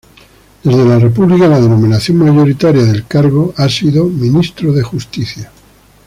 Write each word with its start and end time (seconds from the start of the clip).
Desde 0.63 0.83
la 0.83 0.97
república 0.97 1.47
la 1.47 1.61
denominación 1.61 2.17
mayoritaria 2.17 2.83
del 2.85 3.05
cargo 3.05 3.53
ha 3.55 3.69
sido 3.69 4.05
Ministro 4.05 4.73
de 4.73 4.81
Justicia. 4.81 5.51